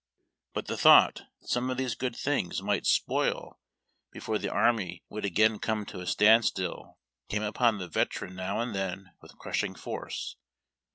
But 0.55 0.65
the 0.65 0.77
thought 0.79 1.27
that 1.41 1.47
some 1.49 1.69
of 1.69 1.77
these 1.77 1.93
good 1.93 2.15
things 2.15 2.63
might 2.63 2.87
spoil 2.87 3.59
before 4.11 4.39
the 4.39 4.51
array 4.51 5.03
would 5.09 5.25
again 5.25 5.59
come 5.59 5.85
to 5.85 5.99
a 5.99 6.07
stand 6.07 6.43
still 6.45 6.97
came 7.29 7.43
upon 7.43 7.77
the 7.77 7.87
veteran 7.87 8.35
now 8.35 8.61
and 8.61 8.73
then 8.73 9.11
with 9.21 9.37
crushing 9.37 9.75
force. 9.75 10.37